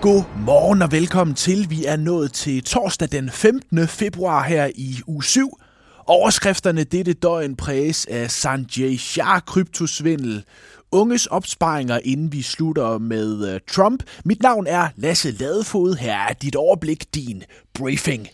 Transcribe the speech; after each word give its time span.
God 0.00 0.22
morgen 0.46 0.82
og 0.82 0.92
velkommen 0.92 1.36
til. 1.36 1.70
Vi 1.70 1.84
er 1.84 1.96
nået 1.96 2.32
til 2.32 2.64
torsdag 2.64 3.08
den 3.12 3.30
15. 3.30 3.88
februar 3.88 4.42
her 4.42 4.70
i 4.74 4.96
uge 5.06 5.24
7. 5.24 5.58
Overskrifterne 6.06 6.84
dette 6.84 7.12
døgn 7.12 7.56
præges 7.56 8.06
af 8.10 8.30
Sanjay 8.30 8.96
Shah 8.96 9.40
kryptosvindel, 9.40 10.44
unges 10.92 11.26
opsparinger, 11.26 11.98
inden 12.04 12.32
vi 12.32 12.42
slutter 12.42 12.98
med 12.98 13.54
uh, 13.54 13.60
Trump. 13.70 14.02
Mit 14.24 14.42
navn 14.42 14.66
er 14.66 14.88
Lasse 14.96 15.30
Ladefod. 15.30 15.96
Her 15.96 16.16
er 16.16 16.32
dit 16.32 16.56
overblik, 16.56 17.14
din 17.14 17.42
briefing. 17.74 18.28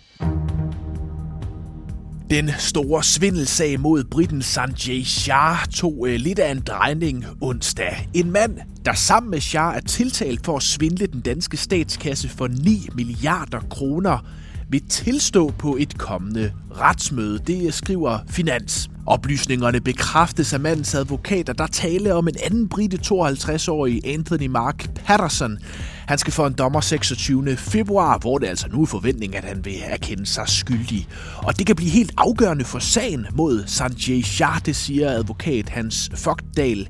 Den 2.33 2.51
store 2.59 3.05
svindelsag 3.05 3.81
mod 3.81 4.05
briten 4.05 4.43
Sanjay 4.43 5.03
Shah 5.03 5.67
tog 5.75 6.09
øh, 6.09 6.15
lidt 6.15 6.39
af 6.39 6.51
en 6.51 6.61
drejning 6.61 7.25
onsdag. 7.41 8.09
En 8.15 8.31
mand, 8.31 8.59
der 8.85 8.95
sammen 8.95 9.31
med 9.31 9.41
Shah 9.41 9.77
er 9.77 9.81
tiltalt 9.81 10.45
for 10.45 10.57
at 10.57 10.63
svindle 10.63 11.07
den 11.07 11.21
danske 11.21 11.57
statskasse 11.57 12.29
for 12.29 12.49
9 12.49 12.89
milliarder 12.95 13.61
kroner, 13.71 14.27
vil 14.73 14.83
tilstå 14.89 15.53
på 15.59 15.77
et 15.81 15.99
kommende 15.99 16.53
retsmøde. 16.71 17.39
Det 17.47 17.75
skriver 17.75 18.19
Finans. 18.29 18.91
Oplysningerne 19.07 19.81
bekræftes 19.81 20.53
af 20.53 20.61
mandens 20.61 20.95
advokater, 20.95 21.53
der 21.53 21.67
tale 21.67 22.15
om 22.15 22.29
en 22.29 22.35
anden 22.45 22.69
brite 22.69 22.99
52-årig 23.05 24.01
Anthony 24.07 24.47
Mark 24.47 24.95
Patterson. 24.95 25.59
Han 26.07 26.19
skal 26.19 26.33
for 26.33 26.47
en 26.47 26.53
dommer 26.53 26.81
26. 26.81 27.57
februar, 27.57 28.19
hvor 28.19 28.39
det 28.39 28.47
altså 28.47 28.69
nu 28.69 28.83
er 28.83 28.87
forventning, 28.87 29.37
at 29.37 29.45
han 29.45 29.65
vil 29.65 29.77
erkende 29.85 30.27
sig 30.27 30.49
skyldig. 30.49 31.09
Og 31.37 31.59
det 31.59 31.67
kan 31.67 31.77
blive 31.77 31.91
helt 31.91 32.13
afgørende 32.17 32.65
for 32.65 32.79
sagen 32.79 33.27
mod 33.35 33.65
Sanjay 33.67 34.23
Shah, 34.23 34.61
det 34.67 34.77
siger 34.77 35.11
advokat 35.11 35.69
Hans 35.69 36.11
Fogdal. 36.15 36.89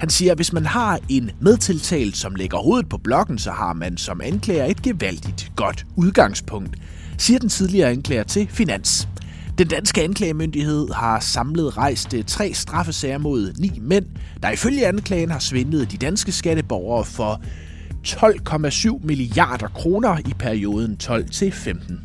Han 0.00 0.10
siger, 0.10 0.32
at 0.32 0.38
hvis 0.38 0.52
man 0.52 0.66
har 0.66 0.98
en 1.08 1.30
medtiltalt, 1.40 2.16
som 2.16 2.34
lægger 2.34 2.58
hovedet 2.58 2.88
på 2.88 2.98
blokken, 2.98 3.38
så 3.38 3.50
har 3.50 3.72
man 3.72 3.96
som 3.96 4.20
anklager 4.24 4.64
et 4.64 4.82
gevaldigt 4.82 5.52
godt 5.56 5.86
udgangspunkt, 5.96 6.76
siger 7.18 7.38
den 7.38 7.48
tidligere 7.48 7.90
anklager 7.90 8.22
til 8.22 8.48
Finans. 8.50 9.08
Den 9.58 9.68
danske 9.68 10.02
anklagemyndighed 10.02 10.88
har 10.94 11.20
samlet 11.20 11.76
rejst 11.76 12.14
eh, 12.14 12.24
tre 12.24 12.54
straffesager 12.54 13.18
mod 13.18 13.52
ni 13.58 13.78
mænd, 13.80 14.06
der 14.42 14.50
ifølge 14.50 14.86
anklagen 14.86 15.30
har 15.30 15.38
svindlet 15.38 15.92
de 15.92 15.96
danske 15.96 16.32
skatteborgere 16.32 17.04
for 17.04 17.42
12,7 18.06 19.06
milliarder 19.06 19.68
kroner 19.68 20.18
i 20.18 20.34
perioden 20.38 20.96
12 20.96 21.28
til 21.28 21.52
15. 21.52 22.00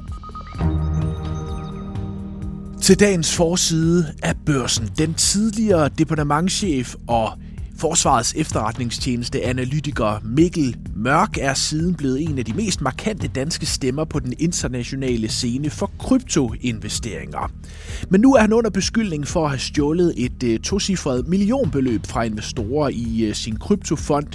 Til 2.81 2.99
dagens 2.99 3.35
forside 3.35 4.13
af 4.23 4.35
børsen. 4.45 4.89
Den 4.97 5.13
tidligere 5.13 5.89
departementchef 5.89 6.95
og 7.07 7.31
Forsvarets 7.77 8.33
efterretningstjeneste 8.35 9.45
analytiker 9.45 10.19
Mikkel 10.23 10.75
Mørk 10.97 11.37
er 11.41 11.53
siden 11.53 11.95
blevet 11.95 12.21
en 12.21 12.39
af 12.39 12.45
de 12.45 12.53
mest 12.53 12.81
markante 12.81 13.27
danske 13.27 13.65
stemmer 13.65 14.05
på 14.05 14.19
den 14.19 14.33
internationale 14.39 15.29
scene 15.29 15.69
for 15.69 15.91
kryptoinvesteringer. 15.99 17.51
Men 18.09 18.21
nu 18.21 18.35
er 18.35 18.41
han 18.41 18.53
under 18.53 18.69
beskyldning 18.69 19.27
for 19.27 19.43
at 19.43 19.49
have 19.49 19.59
stjålet 19.59 20.13
et 20.17 20.43
øh, 20.43 20.59
tocifret 20.59 21.27
millionbeløb 21.27 22.05
fra 22.05 22.23
investorer 22.23 22.89
i 22.89 23.23
øh, 23.23 23.35
sin 23.35 23.57
kryptofond, 23.57 24.27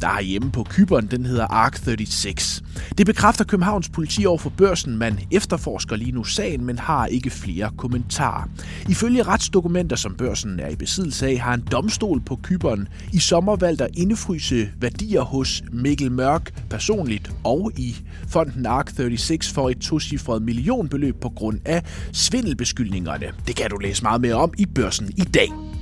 der 0.00 0.08
er 0.08 0.20
hjemme 0.20 0.50
på 0.50 0.64
Kyberen, 0.70 1.06
den 1.06 1.26
hedder 1.26 1.46
ARK36. 1.46 2.62
Det 2.98 3.06
bekræfter 3.06 3.44
Københavns 3.44 3.88
politi 3.88 4.26
over 4.26 4.38
for 4.38 4.50
børsen. 4.50 4.96
Man 4.96 5.18
efterforsker 5.30 5.96
lige 5.96 6.12
nu 6.12 6.24
sagen, 6.24 6.64
men 6.64 6.78
har 6.78 7.06
ikke 7.06 7.30
flere 7.30 7.70
kommentarer. 7.76 8.48
Ifølge 8.88 9.22
retsdokumenter, 9.22 9.96
som 9.96 10.14
børsen 10.14 10.60
er 10.60 10.68
i 10.68 10.76
besiddelse 10.76 11.26
af, 11.26 11.38
har 11.38 11.54
en 11.54 11.64
domstol 11.72 12.20
på 12.20 12.38
Kyberen 12.42 12.88
i 13.12 13.18
sommer 13.18 13.56
valgt 13.56 13.80
at 13.80 13.90
indefryse 13.96 14.70
værdier 14.80 15.22
hos 15.22 15.62
Mikkel 15.98 16.16
Mørk 16.16 16.52
personligt 16.70 17.30
og 17.44 17.72
i 17.76 17.96
fonden 18.28 18.66
ARK36 18.66 19.54
for 19.54 19.70
et 19.70 19.78
tocifret 19.78 20.42
millionbeløb 20.42 21.20
på 21.20 21.28
grund 21.28 21.60
af 21.64 21.82
svindelbeskyldningerne. 22.12 23.26
Det 23.46 23.56
kan 23.56 23.70
du 23.70 23.76
læse 23.76 24.02
meget 24.02 24.20
mere 24.20 24.34
om 24.34 24.54
i 24.58 24.66
børsen 24.66 25.12
i 25.16 25.22
dag. 25.22 25.77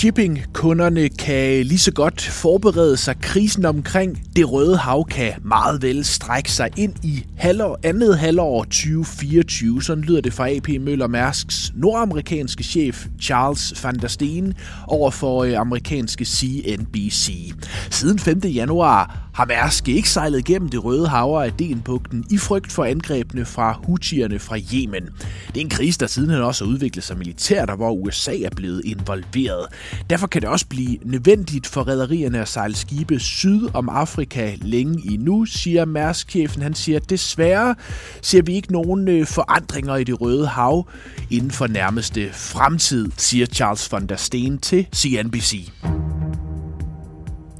Shipping-kunderne 0.00 1.08
kan 1.08 1.66
lige 1.66 1.78
så 1.78 1.92
godt 1.92 2.22
forberede 2.22 2.96
sig. 2.96 3.16
Krisen 3.20 3.64
omkring 3.64 4.22
det 4.36 4.52
røde 4.52 4.76
hav 4.76 5.04
kan 5.04 5.32
meget 5.44 5.82
vel 5.82 6.04
strække 6.04 6.52
sig 6.52 6.70
ind 6.76 7.04
i 7.04 7.24
halvår, 7.36 7.78
andet 7.82 8.18
halvår 8.18 8.64
2024. 8.64 9.82
Sådan 9.82 10.04
lyder 10.04 10.20
det 10.20 10.32
fra 10.32 10.50
AP 10.50 10.68
Møller 10.68 11.06
Mærsks 11.06 11.72
nordamerikanske 11.74 12.64
chef 12.64 13.06
Charles 13.22 13.84
van 13.84 13.98
der 13.98 14.08
Steen 14.08 14.54
over 14.86 15.10
for 15.10 15.44
øh, 15.44 15.58
amerikanske 15.58 16.24
CNBC. 16.24 17.52
Siden 17.90 18.18
5. 18.18 18.38
januar 18.44 19.30
har 19.34 19.46
Mærsk 19.46 19.88
ikke 19.88 20.10
sejlet 20.10 20.44
gennem 20.44 20.68
det 20.68 20.84
røde 20.84 21.08
hav 21.08 21.26
af 21.26 21.46
Adenbugten 21.46 22.24
i 22.30 22.38
frygt 22.38 22.72
for 22.72 22.84
angrebene 22.84 23.44
fra 23.44 23.80
Houthierne 23.84 24.38
fra 24.38 24.56
Yemen. 24.74 25.08
Det 25.48 25.56
er 25.56 25.60
en 25.60 25.68
krise, 25.68 25.98
der 25.98 26.06
sidenhen 26.06 26.40
også 26.42 26.64
har 26.64 26.72
udviklet 26.72 27.04
sig 27.04 27.18
militært, 27.18 27.70
og 27.70 27.76
hvor 27.76 27.92
USA 27.92 28.40
er 28.40 28.50
blevet 28.56 28.82
involveret. 28.84 29.66
Derfor 30.10 30.26
kan 30.26 30.42
det 30.42 30.50
også 30.50 30.66
blive 30.66 30.98
nødvendigt 31.04 31.66
for 31.66 31.82
rædderierne 31.82 32.40
at 32.40 32.48
sejle 32.48 32.76
skibe 32.76 33.18
syd 33.18 33.68
om 33.74 33.88
Afrika 33.88 34.54
længe 34.62 35.12
endnu, 35.12 35.44
siger 35.44 35.84
mærsk 35.84 36.36
Han 36.62 36.74
siger, 36.74 36.98
desværre 36.98 37.74
ser 38.22 38.42
vi 38.42 38.54
ikke 38.54 38.72
nogen 38.72 39.08
øh, 39.08 39.26
forandringer 39.26 39.96
i 39.96 40.04
det 40.04 40.20
røde 40.20 40.46
hav 40.46 40.88
inden 41.30 41.50
for 41.50 41.66
nærmeste 41.66 42.28
fremtid, 42.32 43.10
siger 43.16 43.46
Charles 43.46 43.92
von 43.92 44.06
der 44.06 44.16
Steen 44.16 44.58
til 44.58 44.86
CNBC. 44.94 45.70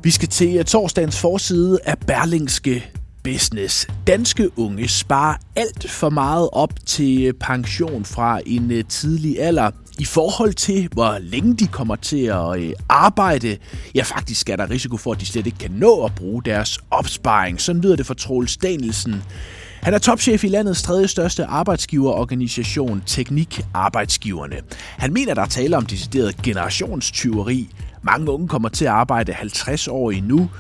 Vi 0.03 0.11
skal 0.11 0.29
til 0.29 0.57
øh, 0.57 0.65
torsdagens 0.65 1.21
forside 1.21 1.79
af 1.85 1.99
Berlingske 1.99 2.91
Business. 3.25 3.87
Danske 4.07 4.59
unge 4.59 4.89
sparer 4.89 5.37
alt 5.57 5.91
for 5.91 6.11
meget 6.11 6.49
op 6.53 6.73
til 6.87 7.23
øh, 7.23 7.35
pension 7.35 8.05
fra 8.05 8.41
en 8.47 8.85
tidlig 8.89 9.41
alder. 9.41 9.71
I 10.01 10.05
forhold 10.05 10.53
til, 10.53 10.89
hvor 10.93 11.19
længe 11.21 11.55
de 11.55 11.67
kommer 11.67 11.97
til 11.97 12.25
at 12.25 12.61
øh, 12.61 12.73
arbejde, 12.89 13.57
ja 13.95 14.03
faktisk 14.03 14.51
er 14.51 14.57
der 14.57 14.71
risiko 14.71 14.97
for, 14.97 15.13
at 15.13 15.21
de 15.21 15.27
slet 15.27 15.47
ikke 15.47 15.59
kan 15.59 15.71
nå 15.71 16.05
at 16.05 16.15
bruge 16.15 16.43
deres 16.43 16.79
opsparing. 16.91 17.61
Sådan 17.61 17.83
lyder 17.83 17.97
det 17.97 18.07
for 18.07 18.15
Troels 18.15 18.57
Danielsen. 18.57 19.23
Han 19.83 19.95
er 19.95 19.99
topchef 19.99 20.45
i 20.45 20.49
landets 20.49 20.83
tredje 20.83 21.09
største 21.09 21.45
arbejdsgiverorganisation, 21.45 23.03
Teknik 23.07 23.61
Arbejdsgiverne. 23.75 24.57
Han 24.99 25.13
mener, 25.13 25.35
der 25.35 25.43
er 25.43 25.47
tale 25.47 25.77
om 25.77 25.87
decideret 25.87 26.37
generationstyveri. 26.43 27.69
Mange 28.03 28.31
unge 28.31 28.49
kommer 28.49 28.69
til 28.69 28.85
at 28.85 28.91
arbejde 28.91 29.33
50 29.33 29.89
år 29.89 30.11
endnu. 30.11 30.51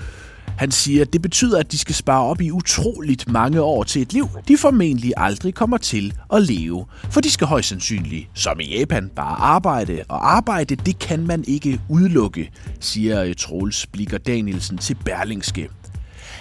Han 0.60 0.71
siger, 0.71 1.03
at 1.03 1.12
det 1.12 1.22
betyder, 1.22 1.59
at 1.59 1.72
de 1.72 1.78
skal 1.78 1.94
spare 1.94 2.22
op 2.22 2.41
i 2.41 2.50
utroligt 2.50 3.28
mange 3.28 3.60
år 3.60 3.82
til 3.82 4.03
et 4.03 4.12
liv, 4.12 4.28
de 4.48 4.56
formentlig 4.56 5.12
aldrig 5.16 5.54
kommer 5.54 5.76
til 5.76 6.15
at 6.32 6.43
leve. 6.43 6.87
For 7.10 7.21
de 7.21 7.31
skal 7.31 7.47
højst 7.47 7.69
sandsynligt, 7.69 8.28
som 8.34 8.60
i 8.60 8.78
Japan, 8.78 9.10
bare 9.16 9.37
arbejde. 9.37 10.03
Og 10.09 10.37
arbejde, 10.37 10.76
det 10.76 10.98
kan 10.98 11.26
man 11.26 11.44
ikke 11.48 11.81
udelukke, 11.88 12.50
siger 12.81 13.22
øh, 13.22 13.34
Troels 13.34 13.87
Blikker 13.87 14.19
Danielsen 14.19 14.78
til 14.78 14.97
Berlingske. 15.04 15.69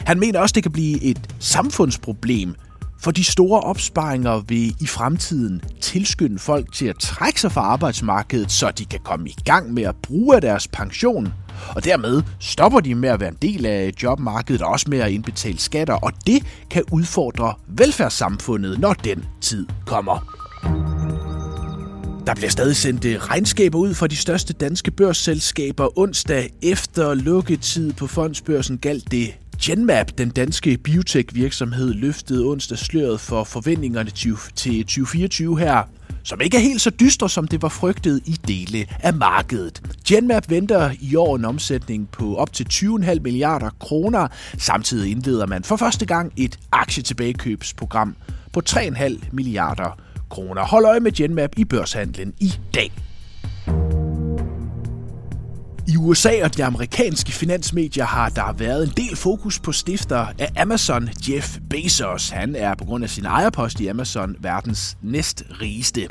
Han 0.06 0.20
mener 0.20 0.40
også, 0.40 0.54
det 0.54 0.64
kan 0.64 0.72
blive 0.72 1.04
et 1.04 1.36
samfundsproblem, 1.40 2.56
for 3.02 3.12
de 3.12 3.24
store 3.24 3.62
opsparinger 3.62 4.40
vil 4.48 4.76
i 4.82 4.88
fremtiden 4.88 5.62
tilskynde 5.82 6.40
folk 6.40 6.74
til 6.74 6.86
at 6.86 6.96
trække 7.00 7.42
sig 7.42 7.52
fra 7.52 7.62
arbejdsmarkedet, 7.62 8.52
så 8.52 8.72
de 8.72 8.86
kan 8.86 9.00
komme 9.04 9.30
i 9.30 9.36
gang 9.46 9.74
med 9.74 9.84
at 9.84 9.96
bruge 9.96 10.42
deres 10.42 10.68
pension. 10.68 11.34
Og 11.76 11.84
dermed 11.84 12.22
stopper 12.40 12.80
de 12.80 12.96
med 12.96 13.10
at 13.10 13.20
være 13.20 13.30
en 13.30 13.38
del 13.42 13.66
af 13.66 13.94
jobmarkedet 14.04 14.62
og 14.62 14.72
også 14.72 14.86
med 14.90 15.00
at 15.00 15.12
indbetale 15.12 15.60
skatter, 15.60 15.94
og 15.94 16.12
det 16.28 16.44
kan 16.70 16.84
udfordre 16.92 17.54
velfærdssamfundet, 17.68 18.80
når 18.80 18.94
den 18.94 19.26
tid 19.42 19.68
kommer. 19.86 20.36
Der 22.28 22.36
bliver 22.36 22.50
stadig 22.50 22.76
sendt 22.76 23.06
øh, 23.06 23.20
regnskaber 23.20 23.80
ud 23.80 23.94
fra 23.94 24.08
de 24.08 24.16
største 24.16 24.54
danske 24.54 24.92
børsselskaber 24.92 26.00
onsdag 26.00 26.50
efter 26.62 27.14
lukketid 27.14 27.94
på 27.94 28.08
fondsbørsen 28.08 28.78
galt 28.78 29.12
det 29.12 29.34
Genmap, 29.62 30.12
den 30.18 30.30
danske 30.30 30.78
biotech-virksomhed, 30.78 31.94
løftede 31.94 32.46
onsdag 32.46 32.78
sløret 32.78 33.20
for 33.20 33.44
forventningerne 33.44 34.10
til 34.56 34.84
2024 34.84 35.60
her, 35.60 35.84
som 36.24 36.42
ikke 36.42 36.58
er 36.58 36.62
helt 36.62 36.82
så 36.82 36.90
dystre, 36.90 37.30
som 37.30 37.48
det 37.48 37.62
var 37.62 37.70
frygtet 37.70 38.22
i 38.26 38.40
dele 38.48 38.86
af 39.00 39.14
markedet. 39.14 39.82
Genmap 40.08 40.50
venter 40.50 40.92
i 41.02 41.16
år 41.16 41.36
en 41.36 41.46
omsætning 41.46 42.10
på 42.12 42.36
op 42.36 42.54
til 42.54 42.68
20,5 42.74 43.20
milliarder 43.20 43.70
kroner. 43.80 44.28
Samtidig 44.58 45.12
indleder 45.12 45.46
man 45.46 45.64
for 45.64 45.76
første 45.76 46.06
gang 46.06 46.34
et 46.38 46.60
aktietilbagekøbsprogram 46.72 48.16
på 48.54 48.62
3,5 48.70 49.18
milliarder 49.32 50.00
kroner. 50.30 50.66
Hold 50.66 50.86
øje 50.86 51.00
med 51.00 51.12
Genmap 51.12 51.50
i 51.58 51.66
børshandlen 51.66 52.34
i 52.40 52.54
dag. 52.74 52.92
I 56.00 56.02
USA 56.02 56.44
og 56.44 56.58
de 56.58 56.64
amerikanske 56.64 57.32
finansmedier 57.32 58.06
har 58.06 58.30
der 58.30 58.54
været 58.54 58.84
en 58.84 58.94
del 58.98 59.16
fokus 59.16 59.60
på 59.60 59.72
stifter 59.72 60.28
af 60.40 60.52
Amazon, 60.58 61.10
Jeff 61.30 61.58
Bezos. 61.70 62.30
Han 62.30 62.56
er 62.56 62.76
på 62.76 62.86
grund 62.86 63.04
af 63.04 63.10
sin 63.10 63.26
ejerpost 63.26 63.80
i 63.80 63.88
Amazon 63.88 64.36
verdens 64.40 64.98
næst 65.02 65.44
rigeste. 65.62 66.08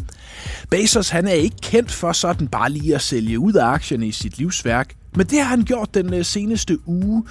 Bezos 0.70 1.08
han 1.08 1.26
er 1.26 1.32
ikke 1.32 1.56
kendt 1.62 1.92
for 1.92 2.12
sådan 2.12 2.48
bare 2.48 2.70
lige 2.70 2.94
at 2.94 3.02
sælge 3.02 3.38
ud 3.38 3.52
af 3.52 3.66
aktierne 3.66 4.06
i 4.06 4.12
sit 4.12 4.38
livsværk, 4.38 4.94
men 5.16 5.26
det 5.26 5.38
har 5.38 5.48
han 5.48 5.62
gjort 5.62 5.94
den 5.94 6.14
øh, 6.14 6.24
seneste 6.24 6.88
uge 6.88 7.24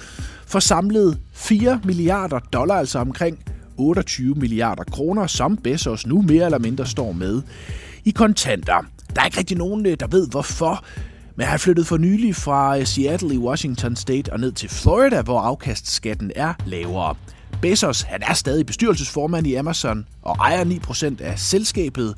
for 0.46 0.60
samlet 0.60 1.18
4 1.32 1.80
milliarder 1.84 2.38
dollar, 2.38 2.74
altså 2.74 2.98
omkring 2.98 3.38
28 3.76 4.34
milliarder 4.34 4.84
kroner, 4.84 5.26
som 5.26 5.56
Bezos 5.56 6.06
nu 6.06 6.22
mere 6.22 6.44
eller 6.44 6.58
mindre 6.58 6.86
står 6.86 7.12
med 7.12 7.42
i 8.04 8.10
kontanter. 8.10 8.84
Der 9.16 9.20
er 9.20 9.26
ikke 9.26 9.38
rigtig 9.38 9.56
nogen, 9.56 9.86
øh, 9.86 9.96
der 10.00 10.06
ved 10.06 10.28
hvorfor, 10.28 10.84
men 11.38 11.46
han 11.46 11.58
flyttede 11.58 11.86
for 11.86 11.96
nylig 11.96 12.36
fra 12.36 12.78
øh, 12.78 12.86
Seattle 12.86 13.34
i 13.34 13.38
Washington 13.38 13.96
State 13.96 14.32
og 14.32 14.40
ned 14.40 14.52
til 14.52 14.68
Florida, 14.68 15.22
hvor 15.22 15.40
afkastskatten 15.40 16.32
er 16.36 16.54
lavere. 16.66 17.14
Bezos 17.62 18.02
han 18.02 18.22
er 18.22 18.34
stadig 18.34 18.66
bestyrelsesformand 18.66 19.46
i 19.46 19.54
Amazon 19.54 20.06
og 20.22 20.36
ejer 20.40 20.64
9% 20.64 21.22
af 21.22 21.38
selskabet. 21.38 22.14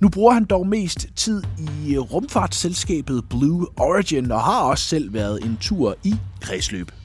Nu 0.00 0.08
bruger 0.08 0.32
han 0.32 0.44
dog 0.44 0.66
mest 0.66 1.06
tid 1.16 1.42
i 1.58 1.94
øh, 1.94 2.00
rumfartsselskabet 2.00 3.24
Blue 3.30 3.66
Origin 3.76 4.30
og 4.32 4.40
har 4.40 4.60
også 4.60 4.84
selv 4.84 5.14
været 5.14 5.44
en 5.44 5.58
tur 5.60 5.96
i 6.04 6.14
kredsløb. 6.40 7.01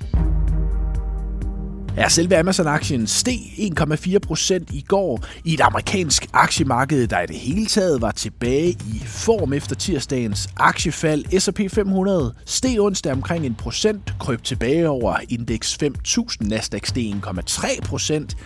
Ja, 1.98 2.10
selve 2.10 2.38
Amazon-aktien 2.38 3.08
steg 3.08 3.40
1,4 3.80 4.20
procent 4.20 4.72
i 4.72 4.86
går 4.88 5.26
i 5.44 5.54
et 5.54 5.62
amerikansk 5.62 6.28
aktiemarked, 6.34 7.08
der 7.08 7.22
i 7.22 7.26
det 7.26 7.36
hele 7.36 7.66
taget 7.66 8.02
var 8.02 8.12
tilbage 8.12 8.70
i 8.70 9.02
form 9.06 9.54
efter 9.54 9.76
tirsdagens 9.76 10.50
aktiefald. 10.58 11.40
S&P 11.40 11.72
500 11.72 12.34
steg 12.46 12.80
onsdag 12.80 13.12
omkring 13.12 13.46
en 13.46 13.56
procent, 13.56 14.14
krøb 14.20 14.44
tilbage 14.44 14.90
over 14.90 15.18
indeks 15.30 15.76
5000. 15.76 16.50
Nasdaq 16.50 16.88
steg 16.88 17.14
1,3 17.26 17.82
procent. 17.82 18.38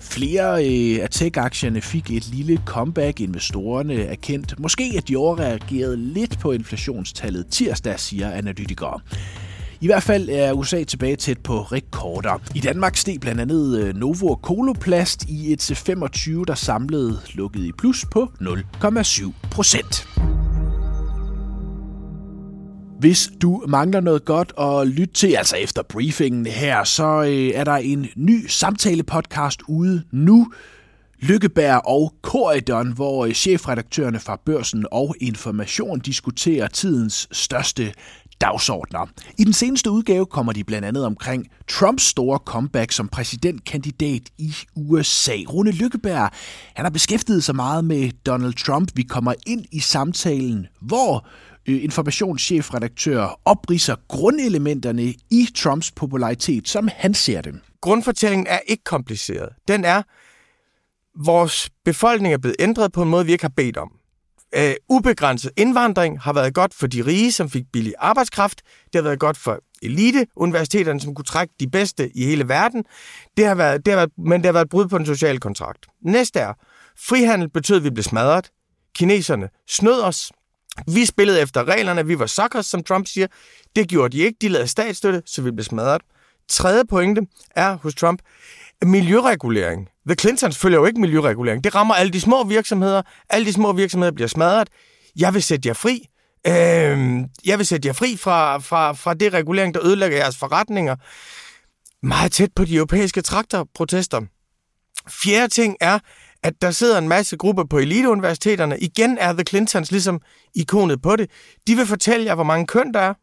Flere 0.00 0.66
øh, 0.66 1.02
af 1.02 1.08
tech-aktierne 1.10 1.80
fik 1.80 2.10
et 2.10 2.28
lille 2.28 2.60
comeback. 2.64 3.20
Investorerne 3.20 4.04
erkendt 4.04 4.60
måske, 4.60 4.94
at 4.96 5.08
de 5.08 5.16
overreagerede 5.16 5.96
lidt 5.96 6.38
på 6.38 6.52
inflationstallet 6.52 7.46
tirsdag, 7.50 8.00
siger 8.00 8.30
analytikere. 8.30 9.00
I 9.80 9.86
hvert 9.86 10.02
fald 10.02 10.28
er 10.28 10.52
USA 10.52 10.84
tilbage 10.84 11.16
tæt 11.16 11.38
på 11.38 11.60
rekorder. 11.60 12.42
I 12.54 12.60
Danmark 12.60 12.96
steg 12.96 13.20
blandt 13.20 13.40
andet 13.40 13.78
øh, 13.78 13.94
Novo 13.94 14.26
og 14.26 14.40
Coloplast 14.42 15.24
i 15.28 15.52
et 15.52 15.70
C25, 15.70 16.44
der 16.46 16.54
samlede 16.54 17.20
lukket 17.34 17.60
i 17.60 17.72
plus 17.72 18.04
på 18.10 18.30
0,7 18.40 19.32
procent. 19.50 20.08
Hvis 22.98 23.30
du 23.42 23.64
mangler 23.68 24.00
noget 24.00 24.24
godt 24.24 24.52
at 24.60 24.88
lytte 24.88 25.14
til, 25.14 25.34
altså 25.34 25.56
efter 25.56 25.82
briefingen 25.82 26.46
her, 26.46 26.84
så 26.84 27.22
øh, 27.22 27.50
er 27.54 27.64
der 27.64 27.76
en 27.76 28.06
ny 28.16 28.46
samtale-podcast 28.48 29.62
ude 29.68 30.02
nu. 30.12 30.52
Lykkeberg 31.18 31.80
og 31.84 32.14
Corridon, 32.22 32.92
hvor 32.92 33.26
øh, 33.26 33.32
chefredaktørerne 33.32 34.20
fra 34.20 34.40
Børsen 34.44 34.86
og 34.90 35.14
Information 35.20 36.00
diskuterer 36.00 36.66
tidens 36.66 37.28
største 37.32 37.92
dagsordner. 38.40 39.06
I 39.38 39.44
den 39.44 39.52
seneste 39.52 39.90
udgave 39.90 40.26
kommer 40.26 40.52
de 40.52 40.64
blandt 40.64 40.88
andet 40.88 41.06
omkring 41.06 41.46
Trumps 41.68 42.02
store 42.02 42.38
comeback 42.44 42.92
som 42.92 43.08
præsidentkandidat 43.08 44.22
i 44.38 44.54
USA. 44.74 45.36
Rune 45.48 45.70
Lykkeberg 45.70 46.30
han 46.74 46.84
har 46.84 46.90
beskæftiget 46.90 47.44
sig 47.44 47.56
meget 47.56 47.84
med 47.84 48.10
Donald 48.26 48.54
Trump. 48.54 48.90
Vi 48.94 49.02
kommer 49.02 49.34
ind 49.46 49.64
i 49.72 49.80
samtalen, 49.80 50.66
hvor 50.80 51.26
øh, 51.68 51.84
informationschefredaktør 51.84 53.40
opriser 53.44 53.96
grundelementerne 54.08 55.02
i 55.30 55.48
Trumps 55.56 55.90
popularitet, 55.90 56.68
som 56.68 56.88
han 56.92 57.14
ser 57.14 57.40
dem. 57.40 57.60
Grundfortællingen 57.80 58.46
er 58.46 58.58
ikke 58.66 58.84
kompliceret. 58.84 59.48
Den 59.68 59.84
er, 59.84 60.02
vores 61.24 61.70
befolkning 61.84 62.34
er 62.34 62.38
blevet 62.38 62.56
ændret 62.58 62.92
på 62.92 63.02
en 63.02 63.08
måde, 63.08 63.26
vi 63.26 63.32
ikke 63.32 63.44
har 63.44 63.52
bedt 63.56 63.76
om. 63.76 63.92
Øh, 64.54 64.74
ubegrænset 64.88 65.50
indvandring 65.56 66.20
har 66.20 66.32
været 66.32 66.54
godt 66.54 66.74
for 66.74 66.86
de 66.86 67.06
rige, 67.06 67.32
som 67.32 67.50
fik 67.50 67.64
billig 67.72 67.94
arbejdskraft. 67.98 68.62
Det 68.84 68.94
har 68.94 69.02
været 69.02 69.18
godt 69.20 69.36
for 69.36 69.58
elite-universiteterne, 69.82 71.00
som 71.00 71.14
kunne 71.14 71.24
trække 71.24 71.54
de 71.60 71.70
bedste 71.70 72.10
i 72.16 72.24
hele 72.24 72.48
verden. 72.48 72.84
Det 73.36 73.46
har 73.46 73.54
været, 73.54 73.86
det 73.86 73.92
har 73.92 73.98
været, 73.98 74.10
men 74.18 74.40
det 74.40 74.46
har 74.46 74.52
været 74.52 74.68
brud 74.68 74.88
på 74.88 74.98
den 74.98 75.06
sociale 75.06 75.38
kontrakt. 75.38 75.86
Næste 76.02 76.40
er, 76.40 76.52
frihandel 76.98 77.50
betød, 77.50 77.76
at 77.76 77.84
vi 77.84 77.90
blev 77.90 78.04
smadret. 78.04 78.50
Kineserne 78.94 79.48
snød 79.68 80.00
os. 80.00 80.32
Vi 80.86 81.04
spillede 81.04 81.40
efter 81.40 81.68
reglerne. 81.68 82.06
Vi 82.06 82.18
var 82.18 82.26
suckers, 82.26 82.66
som 82.66 82.82
Trump 82.82 83.06
siger. 83.06 83.26
Det 83.76 83.88
gjorde 83.88 84.16
de 84.16 84.22
ikke. 84.22 84.36
De 84.40 84.48
lavede 84.48 84.68
statsstøtte, 84.68 85.22
så 85.26 85.42
vi 85.42 85.50
blev 85.50 85.64
smadret. 85.64 86.02
Tredje 86.48 86.84
pointe 86.84 87.22
er 87.50 87.76
hos 87.76 87.94
Trump, 87.94 88.22
miljøregulering. 88.84 89.88
The 90.06 90.14
Clintons 90.14 90.58
følger 90.58 90.78
jo 90.78 90.86
ikke 90.86 91.00
miljøregulering. 91.00 91.64
Det 91.64 91.74
rammer 91.74 91.94
alle 91.94 92.12
de 92.12 92.20
små 92.20 92.44
virksomheder. 92.44 93.02
Alle 93.30 93.46
de 93.46 93.52
små 93.52 93.72
virksomheder 93.72 94.12
bliver 94.12 94.28
smadret. 94.28 94.68
Jeg 95.16 95.34
vil 95.34 95.42
sætte 95.42 95.68
jer 95.68 95.74
fri. 95.74 96.08
Øh, 96.46 97.24
jeg 97.44 97.58
vil 97.58 97.66
sætte 97.66 97.86
jer 97.86 97.92
fri 97.92 98.16
fra, 98.16 98.58
fra, 98.58 98.92
fra 98.92 99.14
det 99.14 99.32
regulering, 99.32 99.74
der 99.74 99.86
ødelægger 99.86 100.18
jeres 100.18 100.36
forretninger. 100.36 100.96
Meget 102.02 102.32
tæt 102.32 102.50
på 102.56 102.64
de 102.64 102.74
europæiske 102.74 103.22
traktorprotester. 103.22 104.20
Fjerde 105.10 105.48
ting 105.48 105.76
er, 105.80 105.98
at 106.42 106.54
der 106.62 106.70
sidder 106.70 106.98
en 106.98 107.08
masse 107.08 107.36
grupper 107.36 107.64
på 107.64 107.78
eliteuniversiteterne. 107.78 108.78
Igen 108.78 109.18
er 109.18 109.32
The 109.32 109.44
Clintons 109.44 109.90
ligesom 109.90 110.20
ikonet 110.54 111.02
på 111.02 111.16
det. 111.16 111.30
De 111.66 111.76
vil 111.76 111.86
fortælle 111.86 112.26
jer, 112.26 112.34
hvor 112.34 112.44
mange 112.44 112.66
køn 112.66 112.92
der 112.94 113.00
er. 113.00 113.14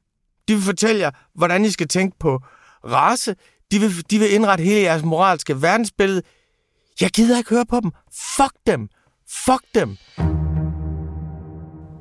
De 0.47 0.53
vil 0.53 0.63
fortælle 0.63 1.01
jer, 1.01 1.11
hvordan 1.35 1.65
I 1.65 1.71
skal 1.71 1.87
tænke 1.87 2.17
på 2.19 2.39
race. 2.85 3.35
De 3.71 3.79
vil, 3.79 4.05
de 4.11 4.19
vil 4.19 4.33
indrette 4.33 4.63
hele 4.63 4.81
jeres 4.81 5.03
moralske 5.03 5.61
verdensbillede. 5.61 6.21
Jeg 7.01 7.09
gider 7.09 7.37
ikke 7.37 7.49
høre 7.49 7.65
på 7.65 7.79
dem. 7.79 7.91
Fuck 8.37 8.53
dem. 8.67 8.89
Fuck 9.45 9.63
dem. 9.75 9.97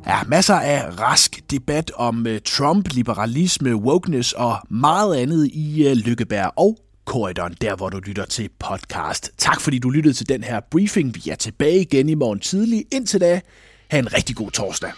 Ja, 0.07 0.23
masser 0.27 0.55
af 0.55 1.01
rask 1.01 1.51
debat 1.51 1.91
om 1.95 2.27
øh, 2.27 2.41
Trump, 2.41 2.89
liberalisme, 2.93 3.77
wokeness 3.77 4.33
og 4.33 4.57
meget 4.71 5.17
andet 5.17 5.47
i 5.53 5.89
øh, 5.89 5.93
Lykkeberg 5.93 6.53
og 6.57 6.79
korridoren, 7.05 7.57
der 7.61 7.77
hvor 7.77 7.89
du 7.89 7.99
lytter 7.99 8.25
til 8.25 8.49
podcast. 8.59 9.31
Tak 9.39 9.61
fordi 9.61 9.79
du 9.79 9.91
lyttede 9.91 10.15
til 10.15 10.29
den 10.29 10.45
her 10.45 10.61
briefing. 10.71 11.15
Vi 11.15 11.31
er 11.31 11.35
tilbage 11.35 11.81
igen 11.81 12.09
i 12.09 12.15
morgen 12.15 12.41
tidlig. 12.41 12.85
Indtil 12.93 13.21
da, 13.21 13.41
have 13.91 13.99
en 13.99 14.15
rigtig 14.15 14.37
god 14.37 14.51
torsdag. 14.51 14.91